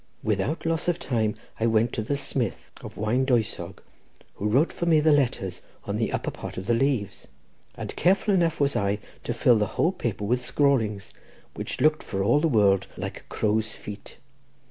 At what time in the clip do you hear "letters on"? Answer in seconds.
5.11-5.97